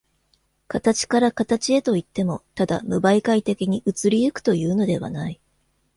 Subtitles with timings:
[0.67, 5.39] 形から形へといっても、ただ無媒介的に移り行くというのではない。